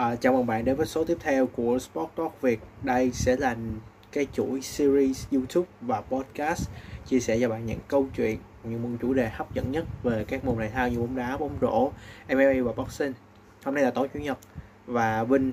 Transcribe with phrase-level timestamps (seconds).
[0.00, 2.60] À, chào mừng bạn đến với số tiếp theo của Sport Talk Việt.
[2.82, 3.56] Đây sẽ là
[4.12, 6.68] cái chuỗi series YouTube và podcast
[7.06, 10.44] chia sẻ cho bạn những câu chuyện, những chủ đề hấp dẫn nhất về các
[10.44, 11.90] môn thể thao như bóng đá, bóng rổ,
[12.28, 13.12] MMA và boxing.
[13.64, 14.38] Hôm nay là tối chủ nhật
[14.86, 15.52] và Vinh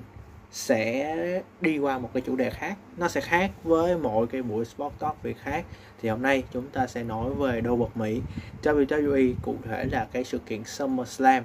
[0.50, 2.76] sẽ đi qua một cái chủ đề khác.
[2.96, 5.64] Nó sẽ khác với mọi cái buổi Sport Talk Việt khác.
[6.02, 8.20] Thì hôm nay chúng ta sẽ nói về đô vật Mỹ
[8.62, 11.44] WWE cụ thể là cái sự kiện SummerSlam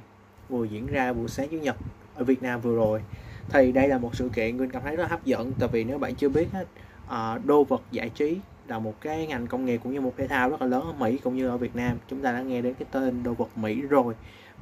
[0.50, 1.76] vừa diễn ra buổi sáng chủ nhật
[2.16, 3.02] ở Việt Nam vừa rồi.
[3.50, 5.98] Thì đây là một sự kiện Nguyên cảm thấy rất hấp dẫn tại vì nếu
[5.98, 6.68] bạn chưa biết hết
[7.06, 10.14] uh, à, đô vật giải trí là một cái ngành công nghiệp cũng như một
[10.18, 11.98] thể thao rất là lớn ở Mỹ cũng như ở Việt Nam.
[12.08, 14.14] Chúng ta đã nghe đến cái tên đô vật Mỹ rồi.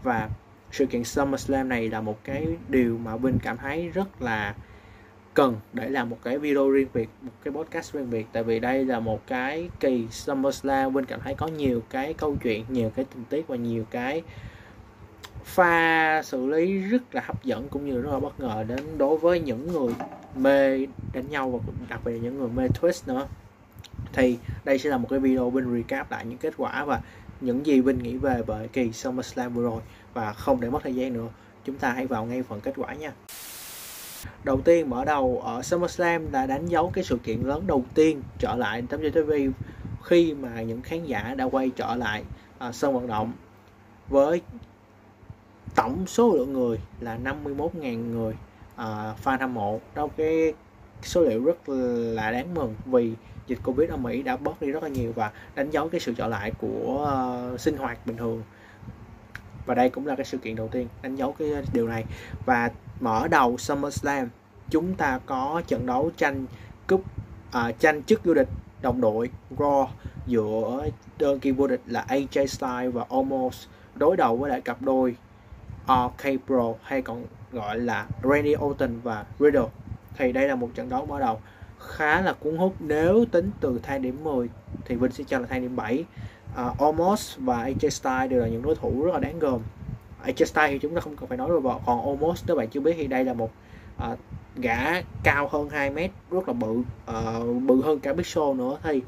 [0.03, 0.29] Và
[0.71, 4.55] sự kiện SummerSlam này là một cái điều mà Vinh cảm thấy rất là
[5.33, 8.27] cần để làm một cái video riêng biệt một cái podcast riêng biệt.
[8.31, 12.35] Tại vì đây là một cái kỳ SummerSlam Vinh cảm thấy có nhiều cái câu
[12.43, 14.23] chuyện nhiều cái tình tiết và nhiều cái
[15.45, 19.17] pha xử lý rất là hấp dẫn cũng như rất là bất ngờ đến đối
[19.17, 19.93] với những người
[20.35, 23.27] mê đánh nhau và đặc biệt là những người mê twist nữa.
[24.13, 27.01] Thì đây sẽ là một cái video bên recap lại những kết quả và
[27.41, 29.81] những gì Vinh nghĩ về bởi kỳ SummerSlam vừa rồi.
[30.13, 31.27] Và không để mất thời gian nữa
[31.65, 33.11] chúng ta hãy vào ngay phần kết quả nha.
[34.43, 38.21] Đầu tiên mở đầu ở SummerSlam đã đánh dấu cái sự kiện lớn đầu tiên
[38.39, 39.51] trở lại WWE
[40.03, 42.23] khi mà những khán giả đã quay trở lại
[42.67, 43.33] uh, sân vận động
[44.09, 44.41] với
[45.75, 48.33] tổng số lượng người là 51.000 người
[48.73, 49.79] uh, fan hâm mộ.
[49.95, 50.53] Đó cái
[51.03, 51.69] số liệu rất
[52.15, 53.13] là đáng mừng vì
[53.47, 56.13] dịch covid ở Mỹ đã bớt đi rất là nhiều và đánh dấu cái sự
[56.17, 57.07] trở lại của
[57.53, 58.43] uh, sinh hoạt bình thường.
[59.65, 62.05] Và đây cũng là cái sự kiện đầu tiên đánh dấu cái điều này.
[62.45, 64.29] Và mở đầu SummerSlam
[64.69, 66.45] chúng ta có trận đấu tranh
[66.87, 67.03] cúp
[67.49, 68.49] uh, tranh chức vô địch
[68.81, 69.87] đồng đội Raw
[70.27, 70.87] giữa
[71.19, 75.15] đơn kỳ vô địch là AJ Styles và Omos đối đầu với lại cặp đôi
[75.91, 79.67] RK Pro hay còn gọi là Randy Orton và Riddle.
[80.17, 81.39] Thì đây là một trận đấu mở đầu
[81.79, 82.75] khá là cuốn hút.
[82.79, 84.49] Nếu tính từ thang điểm 10
[84.85, 86.05] thì Vinh sẽ cho là thang điểm 7
[86.53, 89.61] uh, Almost và AJ Styles đều là những đối thủ rất là đáng gờm.
[90.25, 92.79] AJ Styles thì chúng ta không cần phải nói rồi còn Almost nếu bạn chưa
[92.79, 93.51] biết thì đây là một
[94.11, 94.19] uh,
[94.55, 98.77] gã cao hơn 2 mét rất là bự uh, bự hơn cả Big Show nữa.
[98.83, 99.01] Thì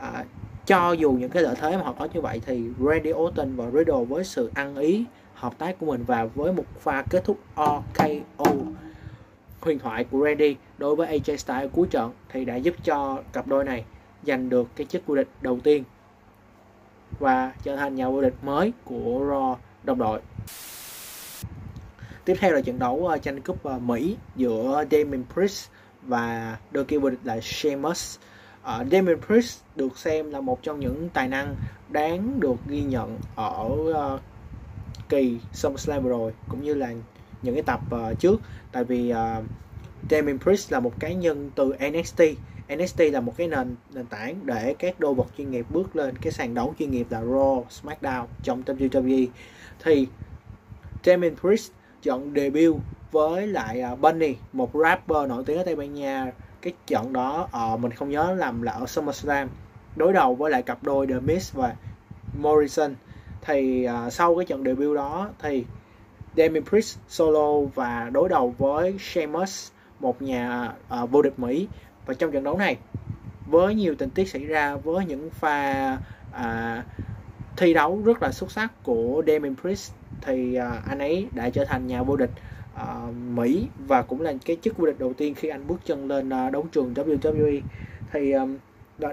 [0.00, 0.26] uh,
[0.66, 3.70] cho dù những cái lợi thế mà họ có như vậy thì Randy Orton và
[3.70, 5.04] Riddle với sự ăn ý
[5.38, 8.52] hợp tác của mình và với một pha kết thúc OKO
[9.60, 13.46] huyền thoại của Randy đối với AJ Styles cuối trận thì đã giúp cho cặp
[13.46, 13.84] đôi này
[14.26, 15.84] giành được cái chức vô địch đầu tiên
[17.18, 20.20] và trở thành nhà vô địch mới của Raw đồng đội.
[22.24, 25.68] Tiếp theo là trận đấu ờ, tranh cúp ờ, Mỹ giữa Damien Priest
[26.02, 28.18] và đôi kia vô địch là Sheamus.
[28.62, 31.56] Uh, Damien Priest được xem là một trong những tài năng
[31.88, 33.68] đáng được ghi nhận ở
[34.14, 34.20] uh,
[35.08, 36.92] kỳ SummerSlam vừa rồi cũng như là
[37.42, 38.40] những cái tập uh, trước.
[38.72, 39.44] Tại vì uh,
[40.10, 42.22] Damien Priest là một cá nhân từ NXT
[42.76, 46.18] NXT là một cái nền nền tảng để các đô vật chuyên nghiệp bước lên.
[46.18, 49.26] Cái sàn đấu chuyên nghiệp là Raw, SmackDown trong WWE
[49.84, 50.06] thì
[51.04, 51.70] Damien Priest
[52.02, 52.76] chọn debut
[53.12, 56.32] với lại uh, Bunny một rapper nổi tiếng ở Tây Ban Nha.
[56.62, 59.48] Cái trận đó uh, mình không nhớ làm là ở SummerSlam.
[59.96, 61.74] Đối đầu với lại cặp đôi The Miz và
[62.38, 62.94] Morrison
[63.42, 65.64] thì uh, sau cái trận debut đó thì
[66.36, 70.72] Damien Priest solo và đối đầu với Sheamus một nhà
[71.02, 71.68] uh, vô địch Mỹ.
[72.06, 72.76] Và trong trận đấu này
[73.46, 75.92] với nhiều tình tiết xảy ra với những pha
[76.30, 76.84] uh,
[77.56, 81.64] thi đấu rất là xuất sắc của Damien Priest thì uh, anh ấy đã trở
[81.64, 82.30] thành nhà vô địch
[82.74, 86.08] uh, Mỹ và cũng là cái chức vô địch đầu tiên khi anh bước chân
[86.08, 87.60] lên uh, đấu trường WWE
[88.12, 88.56] thì um,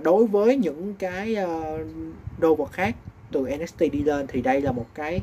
[0.04, 1.88] đối với những cái uh,
[2.40, 2.96] đồ vật khác
[3.32, 5.22] từ NXT đi lên thì đây là một cái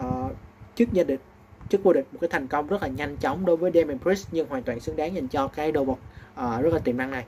[0.00, 0.32] uh,
[0.74, 1.20] chức gia địch
[1.68, 4.28] chức vô địch một cái thành công rất là nhanh chóng đối với Damien Priest
[4.32, 5.98] nhưng hoàn toàn xứng đáng dành cho cái đồ vật uh,
[6.34, 7.24] ờ, rất là tiềm năng này.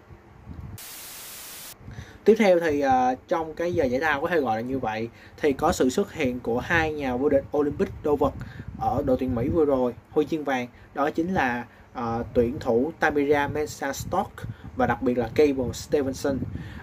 [2.25, 5.09] Tiếp theo thì uh, trong cái giờ giải lao có thể gọi là như vậy
[5.37, 8.34] thì có sự xuất hiện của hai nhà vô địch Olympic đô vật
[8.81, 11.66] ở đội tuyển Mỹ vừa rồi huy chương vàng đó chính là
[11.98, 14.33] uh, tuyển thủ Tamira Mensah Stock
[14.76, 16.38] và đặc biệt là Cable Stevenson.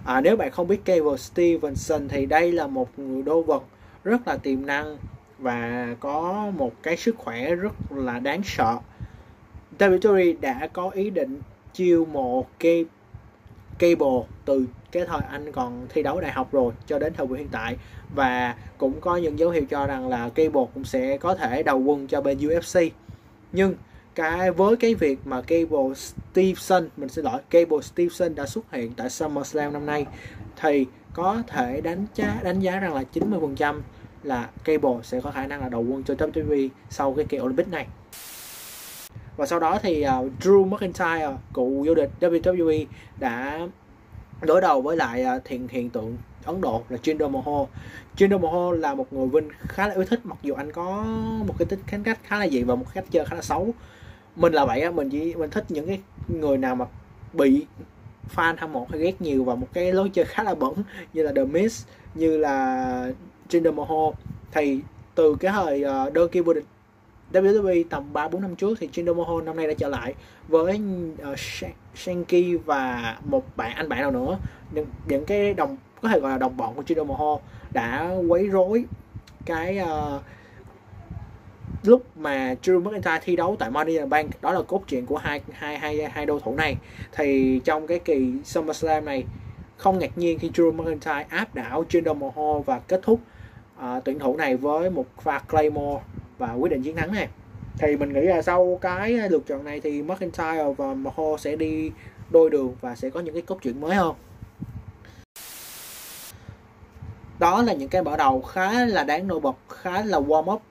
[0.05, 3.63] À, nếu bạn không biết Cable Stevenson thì đây là một người đô vật
[4.03, 4.97] rất là tiềm năng
[5.39, 8.77] và có một cái sức khỏe rất là đáng sợ.
[9.77, 11.41] Territory đã có ý định
[11.73, 12.45] chiêu mộ
[13.79, 17.37] Cable từ cái thời anh còn thi đấu đại học rồi cho đến thời buổi
[17.37, 17.77] hiện tại.
[18.15, 21.79] Và cũng có những dấu hiệu cho rằng là Cable cũng sẽ có thể đầu
[21.79, 22.91] quân cho bên UFC
[23.51, 23.75] nhưng
[24.15, 28.93] cái với cái việc mà Cable Stevenson mình xin lỗi Cable Stevenson đã xuất hiện
[28.97, 30.05] tại SummerSlam năm nay
[30.61, 33.81] thì có thể đánh giá đánh giá rằng là 90%
[34.23, 37.67] là Cable sẽ có khả năng là đầu quân cho WWE sau cái kỳ Olympic
[37.67, 37.87] này.
[39.37, 42.85] Và sau đó thì uh, Drew McIntyre cựu vô địch WWE
[43.19, 43.59] đã
[44.41, 47.65] đối đầu với lại à, uh, thiền hiện tượng Ấn Độ là Jinder Mahal.
[48.17, 51.03] Jinder Mahal là một người Vinh khá là yêu thích mặc dù anh có
[51.47, 53.73] một cái tính tính cách khá là dị và một cách chơi khá là xấu
[54.35, 56.85] mình là vậy á mình chỉ mình thích những cái người nào mà
[57.33, 57.65] bị
[58.35, 60.73] fan hâm mộ hay ghét nhiều và một cái lối chơi khá là bẩn
[61.13, 61.85] như là The Miz
[62.15, 63.11] như là
[63.49, 64.13] Jinder Mahal.
[64.51, 64.79] Thì
[65.15, 66.65] từ cái thời uh, đơn kia vô địch
[67.33, 70.13] WWE tầm 3 4 năm trước thì Jinder Mahal năm nay đã trở lại
[70.47, 70.81] với
[71.21, 71.39] ờ, uh,
[71.95, 74.37] Shanky và một bạn anh bạn nào nữa.
[74.71, 77.43] Những, những cái đồng có thể gọi là đồng bọn của Jinder Mahal
[77.73, 78.85] đã quấy rối
[79.45, 80.21] cái uh,
[81.83, 85.05] lúc mà Drew McIntyre thi đấu tại Money in the Bank đó là cốt truyện
[85.05, 86.75] của hai hai hai hai đối thủ này
[87.11, 89.23] thì trong cái kỳ SummerSlam này
[89.77, 93.19] không ngạc nhiên khi Drew McIntyre áp đảo Jinder Mahal và kết thúc
[93.79, 96.03] uh, tuyển thủ này với một pha Claymore
[96.37, 97.27] và quyết định chiến thắng này.
[97.77, 101.91] Thì mình nghĩ là sau cái lượt trận này thì McIntyre và Mahal sẽ đi
[102.29, 104.15] đôi đường và sẽ có những cái cốt truyện mới hơn.
[107.39, 110.61] Đó là những cái mở đầu khá là đáng nổi bật khá là warm up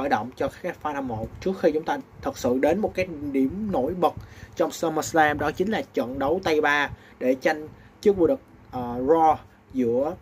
[0.00, 2.94] khởi động cho các fan hâm mộ trước khi chúng ta thật sự đến một
[2.94, 4.14] cái điểm nổi bật
[4.56, 7.68] trong SummerSlam đó chính là trận đấu tay ba để tranh
[8.00, 8.38] chức vô địch
[8.68, 8.74] uh,
[9.08, 9.36] Raw
[9.72, 10.14] giữa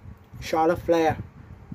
[0.42, 1.12] Charlotte Flair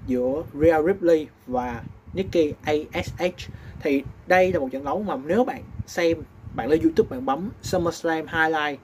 [0.08, 1.84] giữa Rhea Ripley và
[2.14, 6.18] Nikki ASH thì đây là một trận đấu mà nếu bạn xem
[6.56, 8.80] bạn lên YouTube bạn bấm SummerSlam highlight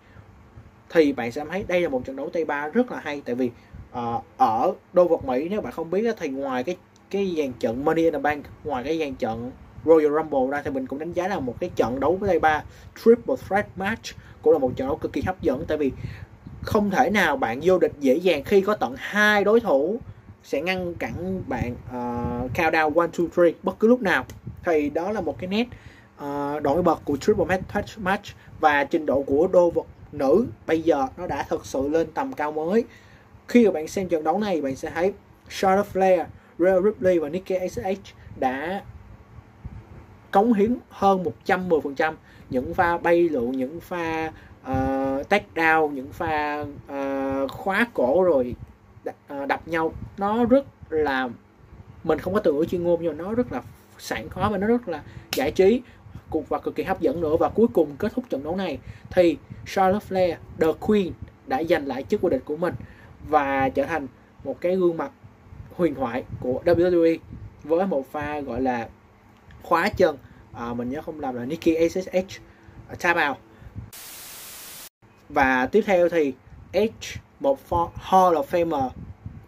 [0.89, 3.21] thì bạn sẽ thấy đây là một trận đấu tay ba rất là hay.
[3.25, 3.51] Tại vì
[3.92, 6.77] uh, ở đô vật Mỹ nếu bạn không biết thì ngoài cái
[7.09, 9.51] cái dàn trận Money in the Bank ngoài cái dàn trận
[9.85, 12.39] Royal Rumble ra thì mình cũng đánh giá là một cái trận đấu với tay
[12.39, 12.63] ba
[13.06, 15.65] triple threat match cũng là một trận đấu cực kỳ hấp dẫn.
[15.67, 15.91] Tại vì
[16.61, 20.00] không thể nào bạn vô địch dễ dàng khi có tận hai đối thủ
[20.44, 24.25] sẽ ngăn cản bạn uh, countdown one two three bất cứ lúc nào.
[24.65, 25.67] Thì đó là một cái nét
[26.23, 28.25] uh, nổi bật của triple match match
[28.59, 32.33] và trình độ của đô vật nữ bây giờ nó đã thực sự lên tầm
[32.33, 32.83] cao mới.
[33.47, 35.13] Khi mà bạn xem trận đấu này bạn sẽ thấy
[35.50, 36.25] Charlotte Flair,
[36.59, 37.81] Real Ripley và Nikkei SH
[38.39, 38.83] đã
[40.31, 42.13] cống hiến hơn 110%
[42.50, 44.31] những pha bay lượn, những pha
[44.71, 48.56] uh, take down, những pha uh, khóa cổ rồi
[49.27, 51.29] ờ, đập nhau nó rất là
[52.03, 53.61] mình không có từ ngữ chuyên ngôn nhưng mà nó rất là
[53.97, 55.03] sảng khoái và nó rất là
[55.35, 55.81] giải trí.
[56.29, 57.35] Cuộc và cực kỳ hấp dẫn nữa.
[57.39, 58.79] Và cuối cùng kết thúc trận đấu này
[59.11, 61.13] thì Charlotte Flair, The Queen
[61.47, 62.73] đã giành lại chức vô địch của mình
[63.29, 64.07] và trở thành
[64.44, 65.11] một cái gương mặt
[65.79, 67.17] huyền thoại của WWE
[67.63, 68.87] với một pha gọi là
[69.63, 70.17] khóa chân.
[70.53, 72.41] À, mình nhớ không làm là Nikki ASH uh,
[72.89, 73.37] à, tap out
[75.29, 76.33] và tiếp theo thì
[76.71, 77.59] Edge một
[77.95, 78.89] Hall of Famer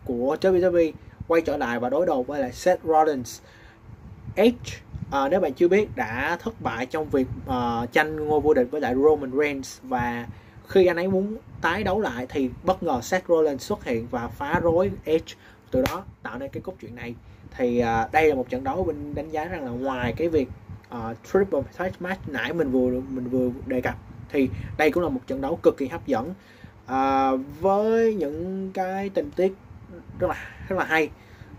[0.06, 0.92] của WWE
[1.28, 3.42] quay trở lại và đối đầu với lại Seth Rollins.
[4.36, 4.80] Edge
[5.12, 8.68] à, nếu bạn chưa biết đã thất bại trong việc uh, tranh ngôi vô địch
[8.72, 9.80] với lại Roman Reigns.
[9.84, 10.28] Và
[10.68, 14.28] khi anh ấy muốn tái đấu lại thì bất ngờ Seth Rollins xuất hiện và
[14.28, 15.36] phá rối Edge
[15.72, 17.16] từ đó tạo nên cái cốt truyện này.
[17.58, 20.48] Thì uh, đây là một trận đấu mình đánh giá rằng là ngoài cái việc
[20.96, 23.96] uh, triple threat match nãy mình vừa mình vừa đề cập
[24.30, 26.34] thì đây cũng là một trận đấu cực kỳ hấp dẫn.
[26.86, 29.54] Uh, với những cái tình tiết
[30.20, 30.36] rất là
[30.68, 31.10] rất là hay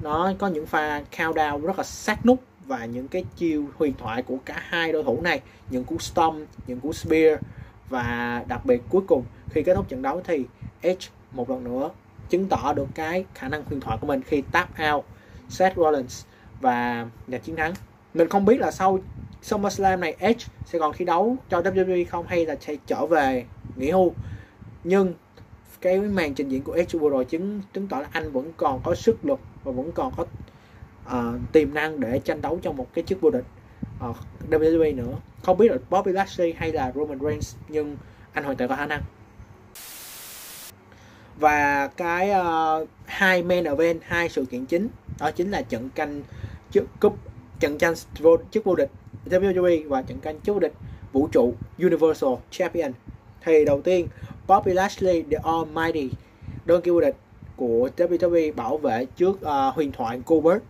[0.00, 4.22] nó có những pha countdown rất là sát nút và những cái chiêu huyền thoại
[4.22, 7.38] của cả hai đối thủ này những cú stomp những cú spear
[7.88, 10.44] và đặc biệt cuối cùng khi kết thúc trận đấu thì
[10.80, 11.90] Edge một lần nữa
[12.32, 15.04] chứng tỏ được cái khả năng huyền thoại của mình khi tap out
[15.48, 16.24] Seth Rollins
[16.60, 17.74] và giành chiến thắng.
[18.14, 18.98] Mình không biết là sau
[19.42, 23.44] SummerSlam này Edge sẽ còn thi đấu cho WWE không hay là sẽ trở về
[23.76, 24.12] nghỉ hưu.
[24.84, 25.14] Nhưng
[25.80, 28.80] cái màn trình diễn của Edge vừa rồi chứng chứng tỏ là anh vẫn còn
[28.84, 30.26] có sức lực và vẫn còn có
[31.06, 33.44] uh, tiềm năng để tranh đấu trong một cái chức vô địch
[34.00, 34.16] ờ, uh,
[34.50, 35.14] WWE nữa.
[35.42, 37.96] Không biết là Bobby Lashley hay là Roman Reigns nhưng
[38.32, 39.02] anh hoàn toàn có khả năng
[41.42, 44.88] và cái uh, hai main event hai sự kiện chính
[45.20, 46.22] đó chính là trận canh
[46.70, 47.16] trước cúp
[47.60, 48.90] trận tranh vô, chức vô địch
[49.30, 50.72] WWE và trận canh chức vô địch
[51.12, 52.92] vũ trụ Universal Champion.
[53.44, 54.08] Thì đầu tiên
[54.48, 56.10] Bobby Lashley The Almighty
[56.64, 57.16] đơn kêu vô địch
[57.56, 60.60] của WWE bảo vệ trước uh, huyền thoại Goldberg.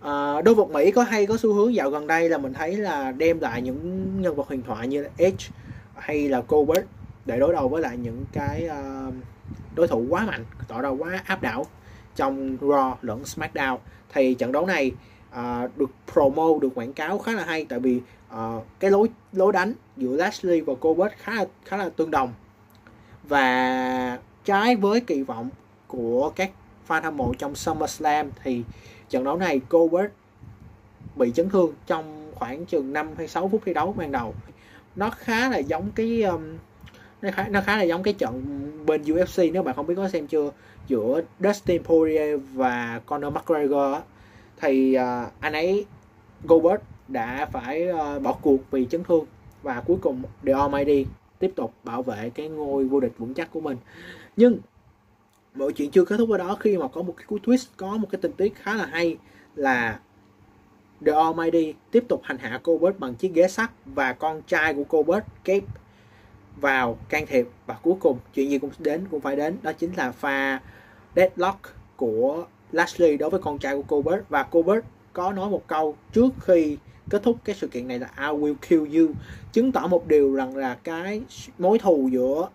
[0.00, 2.54] Ờ, à, đô vật Mỹ có hay có xu hướng dạo gần đây là mình
[2.54, 5.46] thấy là đem lại những nhân vật huyền thoại như là Edge
[5.94, 6.86] hay là Goldberg
[7.26, 9.14] để đối đầu với lại những cái uh,
[9.74, 11.66] đối thủ quá mạnh tỏ ra quá áp đảo.
[12.16, 13.78] Trong Raw lẫn SmackDown
[14.12, 14.92] thì trận đấu này
[15.30, 18.00] uh, được promo được quảng cáo khá là hay tại vì
[18.34, 22.32] uh, cái lối lối đánh giữa Lashley và Goldberg khá là khá là tương đồng.
[23.24, 25.50] Và trái với kỳ vọng
[25.86, 26.50] của các
[26.88, 28.64] fan hâm mộ trong SummerSlam thì
[29.08, 30.10] trận đấu này Goldberg
[31.16, 34.34] bị chấn thương trong khoảng chừng 5 hay 6 phút thi đấu ban đầu.
[34.96, 36.56] Nó khá là giống cái um,
[37.22, 38.42] nó khá nó khá là giống cái trận
[38.86, 40.50] bên UFC nếu bạn không biết có xem chưa
[40.86, 43.96] giữa Dustin Poirier và Conor McGregor
[44.56, 45.86] thì uh, anh ấy
[46.44, 49.26] Goldberg đã phải uh, bỏ cuộc vì chấn thương
[49.62, 51.06] và cuối cùng The Almighty
[51.38, 53.76] tiếp tục bảo vệ cái ngôi vô địch vững chắc của mình.
[54.36, 54.58] Nhưng
[55.54, 57.96] mọi chuyện chưa kết thúc ở đó khi mà có một cái cú twist có
[57.96, 59.16] một cái tình tiết khá là hay
[59.54, 60.00] là
[61.06, 64.84] The Almighty tiếp tục hành hạ Colbert bằng chiếc ghế sắt và con trai của
[64.84, 65.66] Colbert Cape
[66.60, 69.56] vào can thiệp và cuối cùng chuyện gì cũng đến cũng phải đến.
[69.62, 70.60] Đó chính là pha
[71.16, 71.60] deadlock
[71.96, 74.24] của Lashley đối với con trai của Colbert.
[74.28, 76.76] Và Colbert có nói một câu trước khi
[77.10, 79.08] kết thúc cái sự kiện này là I will kill you.
[79.52, 81.22] Chứng tỏ một điều rằng là cái
[81.58, 82.48] mối thù giữa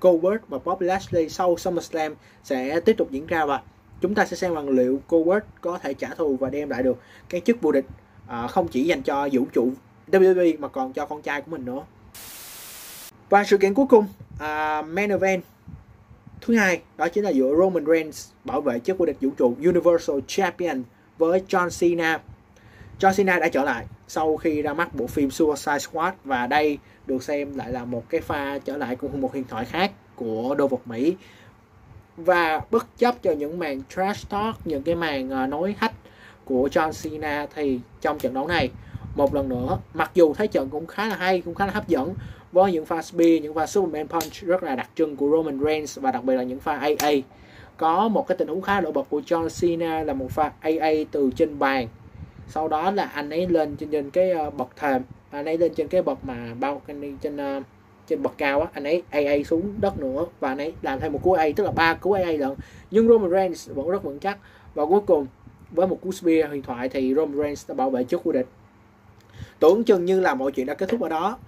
[0.00, 3.62] Colbert và Bobby Lashley sau SummerSlam sẽ tiếp tục diễn ra và
[4.00, 6.98] chúng ta sẽ xem rằng liệu Colbert có thể trả thù và đem lại được
[7.28, 7.86] cái chức vô địch
[8.26, 9.72] à, không chỉ dành cho vũ trụ
[10.12, 11.82] WWE mà còn cho con trai của mình nữa
[13.30, 15.42] và sự kiện cuối cùng uh, main event
[16.40, 19.56] thứ hai đó chính là giữa Roman Reigns bảo vệ chức vô địch vũ trụ
[19.64, 20.82] Universal Champion
[21.18, 22.20] với John Cena.
[23.00, 26.78] John Cena đã trở lại sau khi ra mắt bộ phim Suicide Squad và đây
[27.06, 30.54] được xem lại là một cái pha trở lại của một huyền thoại khác của
[30.58, 31.16] đô vật Mỹ.
[32.16, 35.92] Và bất chấp cho những màn trash talk những cái màn uh, nói hách
[36.44, 38.70] của John Cena thì trong trận đấu này
[39.14, 41.88] một lần nữa mặc dù thấy trận cũng khá là hay cũng khá là hấp
[41.88, 42.14] dẫn
[42.52, 45.98] với những pha spear những pha Superman punch rất là đặc trưng của Roman Reigns
[45.98, 47.10] và đặc biệt là những pha AA
[47.76, 50.90] có một cái tình huống khá nổi bật của John Cena là một pha AA
[51.10, 51.88] từ trên bàn.
[52.48, 55.74] Sau đó là anh ấy lên trên trên cái ờ, bậc thềm anh ấy lên
[55.74, 57.36] trên cái bậc mà bao trên trên,
[58.06, 61.12] trên bậc cao á anh ấy AA xuống đất nữa và anh ấy làm thêm
[61.12, 62.54] một cú AA tức là ba cú AA lận.
[62.90, 64.38] Nhưng Roman Reigns vẫn rất vững chắc.
[64.74, 65.26] Và cuối cùng
[65.70, 68.46] với một cú spear huyền thoại thì Roman Reigns đã bảo vệ trước vô địch.
[69.60, 71.38] Tưởng chừng như là mọi chuyện đã kết thúc ở đó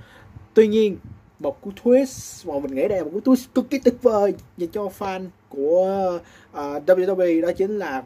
[0.58, 0.96] tuy nhiên
[1.38, 4.34] một cú twist mà mình nghĩ đây là một cú twist cực kỳ tuyệt vời
[4.56, 6.20] dành cho fan của
[6.52, 8.02] ờ, uh, WWE đó chính là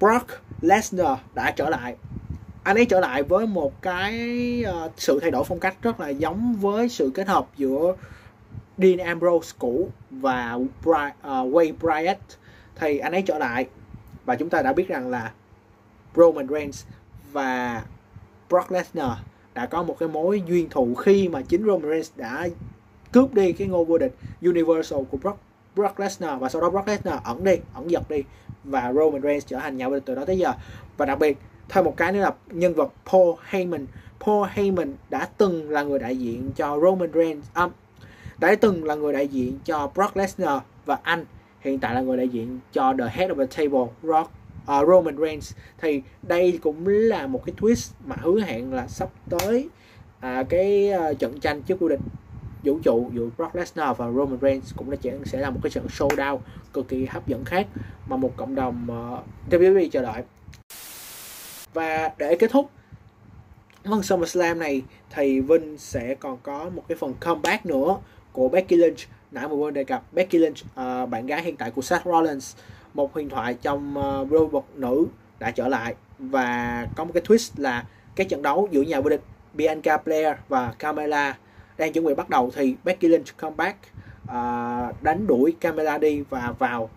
[0.00, 0.26] Brock
[0.60, 1.96] Lesnar đã trở lại.
[2.62, 4.14] Anh ấy trở lại với một cái
[4.84, 7.96] uh, sự thay đổi phong cách rất là giống với sự kết hợp giữa
[8.78, 12.18] Dean Ambrose cũ và Bri- uh, ờ, Wade Bryant.
[12.74, 13.66] Thì anh ấy trở lại
[14.24, 15.32] và chúng ta đã biết rằng là
[16.16, 16.84] Roman Reigns
[17.32, 17.82] và
[18.48, 19.18] Brock Lesnar
[19.56, 22.48] đã có một cái mối duyên thù khi mà chính Roman Reigns đã
[23.12, 25.38] cướp đi cái ngôi vô địch Universal của Brock,
[25.76, 26.40] Brock Lesnar.
[26.40, 28.22] Và sau đó Brock Lesnar ẩn đi, ẩn giật đi.
[28.64, 30.52] Và Roman Reigns trở thành nhà vô địch từ đó tới giờ.
[30.96, 33.86] Và đặc biệt thêm một cái nữa là nhân vật Paul Heyman.
[34.20, 37.70] Paul Heyman đã từng là người đại diện cho Roman Reigns um,
[38.38, 40.60] đã từng là người đại diện cho Brock Lesnar.
[40.86, 41.24] Và anh
[41.60, 44.30] hiện tại là người đại diện cho The Head of the Table Rock
[44.72, 45.52] uh, Roman Reigns.
[45.78, 49.68] Thì đây cũng là một cái twist mà hứa hẹn là sắp tới
[50.18, 52.00] uh, cái uh, trận tranh trước vô địch
[52.64, 55.86] vũ trụ giữa Brock Lesnar và Roman Reigns cũng là sẽ là một cái trận
[55.86, 56.38] showdown
[56.72, 57.66] cực kỳ hấp dẫn khác
[58.08, 60.22] mà một cộng đồng ờ, uh, WWE chờ đợi.
[61.72, 62.70] Và để kết thúc
[63.84, 67.98] phần SummerSlam này thì Vinh sẽ còn có một cái phần comeback nữa
[68.32, 68.98] của Becky Lynch.
[69.30, 72.56] Nãy mình quên đề cập Becky Lynch uh, bạn gái hiện tại của Seth Rollins
[72.96, 75.06] một huyền thoại trong uh, robot vật nữ
[75.38, 75.94] đã trở lại.
[76.18, 77.84] Và có một cái twist là
[78.16, 79.22] cái trận đấu giữa nhà vô địch
[79.54, 81.36] Bianca Belair và Carmella
[81.78, 83.78] đang chuẩn bị bắt đầu thì Becky Lynch comeback
[84.24, 86.90] uh, ờ, đánh đuổi Carmella đi và vào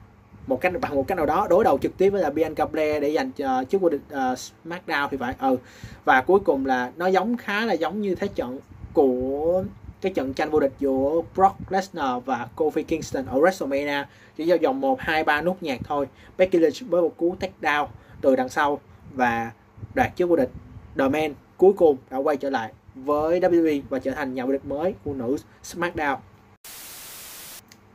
[0.47, 3.01] một cách bằng một cách nào đó đối đầu trực tiếp với là Bianca Belair
[3.01, 5.57] để giành uh, chức vô địch uh, SmackDown thì phải ừ.
[6.05, 8.59] Và cuối cùng là nó giống khá là giống như thế trận
[8.93, 9.63] của
[10.01, 14.03] cái trận tranh vô địch giữa Brock Lesnar và Kofi Kingston ở WrestleMania
[14.37, 16.07] chỉ do vòng 1, 2, 3 nút nhạc thôi.
[16.37, 17.87] Becky Lynch với một cú takedown
[18.21, 18.79] từ đằng sau
[19.13, 19.51] và
[19.93, 20.49] đoạt chức vô địch.
[20.97, 24.51] The Man cuối cùng đã quay trở lại với WWE và trở thành nhà vô
[24.51, 26.17] địch mới của nữ SmackDown.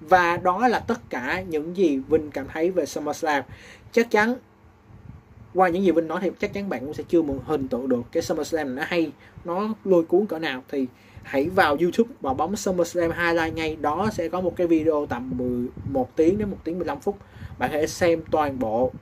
[0.00, 3.44] Và đó là tất cả những gì Vinh cảm thấy về SummerSlam.
[3.92, 4.34] Chắc chắn
[5.54, 7.88] qua những gì Vinh nói thì chắc chắn bạn cũng sẽ chưa một hình tượng
[7.88, 9.12] được cái SummerSlam nó hay
[9.44, 10.62] nó lôi cuốn cỡ nào.
[10.68, 10.87] Thì
[11.23, 13.76] hãy vào YouTube và bấm SummerSlam highlight ngay.
[13.76, 17.18] Đó sẽ có một cái video tầm 11 tiếng đến 1 tiếng 15 phút.
[17.58, 18.92] Bạn hãy xem toàn bộ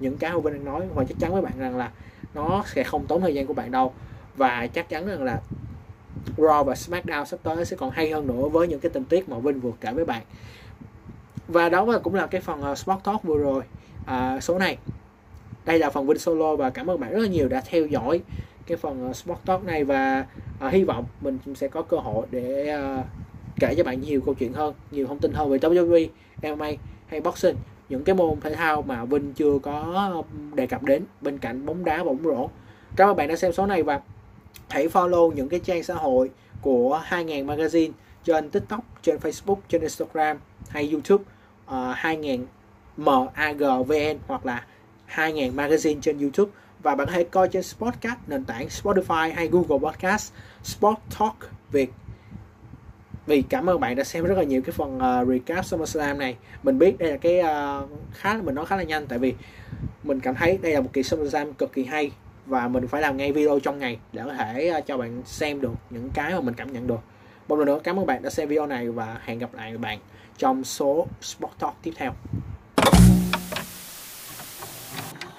[0.00, 1.90] những cái Vinh đang nói và chắc chắn với bạn rằng là
[2.34, 3.92] nó sẽ không tốn thời gian của bạn đâu.
[4.36, 5.40] Và chắc chắn rằng là
[6.36, 9.28] Raw và SmackDown sắp tới sẽ còn hay hơn nữa với những cái tình tiết
[9.28, 10.22] mà Vinh vừa kể với bạn.
[11.48, 13.62] Và đó cũng là cái phần ờ, uh, Sport Talk vừa rồi.
[14.02, 14.78] Uh, số này
[15.64, 18.20] đây là phần Vinh solo và cảm ơn bạn rất là nhiều đã theo dõi
[18.66, 20.26] cái phần ờ, uh, Sport Talk này và
[20.66, 23.04] uh, hy vọng mình sẽ có cơ hội để uh,
[23.60, 26.08] kể cho bạn nhiều câu chuyện hơn nhiều thông tin hơn về WWE,
[26.42, 26.70] MMA
[27.06, 27.56] hay boxing
[27.88, 30.22] những cái môn thể thao mà Vinh chưa có
[30.54, 32.48] đề cập đến bên cạnh bóng đá bóng rổ.
[32.96, 34.00] Cảm ơn bạn đã xem số này và
[34.68, 36.30] hãy follow những cái trang xã hội
[36.62, 37.90] của 2000 magazine
[38.24, 40.38] trên TikTok, trên Facebook, trên Instagram
[40.68, 41.24] hay YouTube
[41.66, 42.46] uh, 2000
[42.96, 44.64] MAGVN hoặc là
[45.14, 46.52] 2.000 magazine trên YouTube.
[46.82, 50.32] Và bạn có thể coi trên Spotcast nền tảng Spotify hay Google Podcast.
[50.62, 51.34] Sport Talk
[51.72, 51.92] Việt.
[53.26, 56.36] Vì cảm ơn bạn đã xem rất là nhiều cái phần uh, recap SummerSlam này.
[56.62, 59.34] Mình biết đây là cái uh, khá mình nói khá là nhanh tại vì
[60.02, 62.10] mình cảm thấy đây là một kỳ SummerSlam cực kỳ hay.
[62.46, 65.60] Và mình phải làm ngay video trong ngày để có thể uh, cho bạn xem
[65.60, 67.00] được những cái mà mình cảm nhận được.
[67.48, 69.98] Một lần nữa cảm ơn bạn đã xem video này và hẹn gặp lại bạn
[70.38, 72.12] trong số Sport Talk tiếp theo.